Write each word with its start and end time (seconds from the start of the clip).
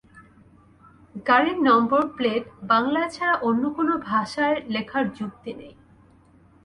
গাড়ির 1.25 1.57
number 1.67 2.01
plate 2.17 2.43
বাংলায় 2.63 3.09
ছাড়া 3.09 3.35
অন্য 3.47 3.63
কোনো 3.77 3.93
ভাষায় 4.09 4.57
লেখার 4.73 5.05
যুক্তি 5.17 5.51
নেই। 5.59 5.73